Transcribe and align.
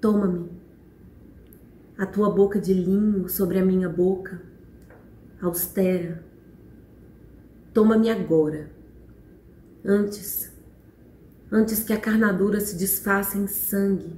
Toma-me, 0.00 0.50
a 1.96 2.04
tua 2.04 2.30
boca 2.30 2.60
de 2.60 2.74
linho 2.74 3.28
sobre 3.28 3.58
a 3.58 3.64
minha 3.64 3.88
boca, 3.88 4.42
austera. 5.40 6.22
Toma-me 7.72 8.10
agora, 8.10 8.70
antes, 9.82 10.52
antes 11.50 11.82
que 11.82 11.94
a 11.94 12.00
carnadura 12.00 12.60
se 12.60 12.76
desfaça 12.76 13.38
em 13.38 13.46
sangue, 13.46 14.12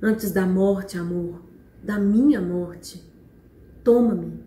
antes 0.00 0.30
da 0.30 0.46
morte, 0.46 0.96
amor, 0.96 1.42
da 1.82 1.98
minha 1.98 2.40
morte. 2.40 3.04
Toma-me, 3.82 4.40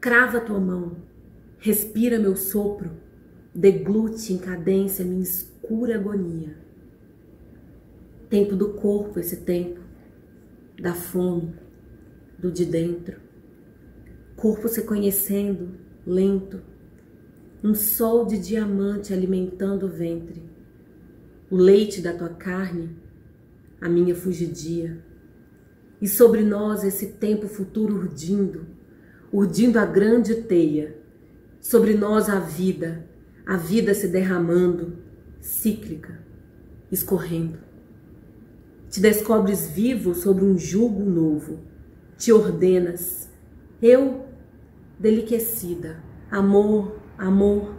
crava 0.00 0.40
tua 0.40 0.58
mão, 0.58 0.96
respira 1.58 2.18
meu 2.18 2.34
sopro, 2.34 2.90
deglute 3.54 4.32
em 4.32 4.38
cadência 4.38 5.04
minha 5.04 5.22
escura 5.22 5.94
agonia. 5.94 6.63
Tempo 8.34 8.56
do 8.56 8.70
corpo, 8.70 9.20
esse 9.20 9.36
tempo, 9.36 9.78
da 10.76 10.92
fome, 10.92 11.54
do 12.36 12.50
de 12.50 12.64
dentro. 12.64 13.20
Corpo 14.34 14.68
se 14.68 14.82
conhecendo, 14.82 15.78
lento, 16.04 16.60
um 17.62 17.76
sol 17.76 18.26
de 18.26 18.36
diamante 18.36 19.14
alimentando 19.14 19.86
o 19.86 19.88
ventre. 19.88 20.42
O 21.48 21.54
leite 21.54 22.00
da 22.00 22.12
tua 22.12 22.28
carne, 22.28 22.96
a 23.80 23.88
minha 23.88 24.16
fugidia. 24.16 24.98
E 26.02 26.08
sobre 26.08 26.42
nós 26.42 26.82
esse 26.82 27.12
tempo 27.12 27.46
futuro 27.46 27.94
urdindo, 27.94 28.66
urdindo 29.32 29.78
a 29.78 29.86
grande 29.86 30.34
teia. 30.42 30.96
Sobre 31.60 31.94
nós 31.94 32.28
a 32.28 32.40
vida, 32.40 33.08
a 33.46 33.56
vida 33.56 33.94
se 33.94 34.08
derramando, 34.08 34.98
cíclica, 35.40 36.18
escorrendo. 36.90 37.73
Te 38.94 39.00
descobres 39.00 39.68
vivo 39.70 40.14
sobre 40.14 40.44
um 40.44 40.56
jugo 40.56 41.02
novo. 41.02 41.58
Te 42.16 42.32
ordenas. 42.32 43.28
Eu, 43.82 44.24
deliquecida, 44.96 45.96
amor, 46.30 47.00
amor, 47.18 47.74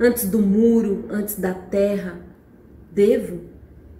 antes 0.00 0.28
do 0.28 0.40
muro, 0.40 1.06
antes 1.08 1.38
da 1.38 1.54
terra, 1.54 2.18
devo, 2.90 3.42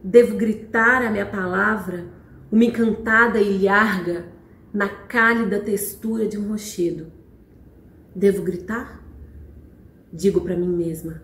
devo 0.03 0.37
gritar 0.37 1.05
a 1.05 1.11
minha 1.13 1.25
palavra, 1.25 2.07
uma 2.51 2.65
encantada 2.65 3.41
ilharga 3.41 4.25
na 4.75 4.89
cálida 4.89 5.61
textura 5.61 6.27
de 6.27 6.37
um 6.37 6.49
rochedo. 6.49 7.13
Devo 8.13 8.43
gritar? 8.43 9.01
Digo 10.13 10.41
para 10.41 10.57
mim 10.57 10.75
mesma. 10.77 11.23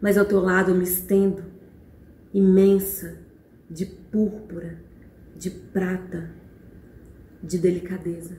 Mas 0.00 0.16
ao 0.16 0.24
teu 0.24 0.38
lado 0.38 0.70
eu 0.70 0.76
me 0.76 0.84
estendo, 0.84 1.42
imensa, 2.32 3.25
de 3.68 3.86
púrpura, 3.86 4.78
de 5.38 5.50
prata, 5.50 6.30
de 7.42 7.58
delicadeza. 7.58 8.36